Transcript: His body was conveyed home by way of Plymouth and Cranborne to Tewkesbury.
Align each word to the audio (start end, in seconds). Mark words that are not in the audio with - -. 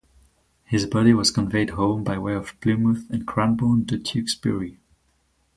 His 0.63 0.87
body 0.87 1.13
was 1.13 1.29
conveyed 1.29 1.69
home 1.69 2.03
by 2.03 2.17
way 2.17 2.33
of 2.33 2.59
Plymouth 2.59 3.07
and 3.11 3.23
Cranborne 3.27 3.87
to 3.89 3.99
Tewkesbury. 3.99 4.79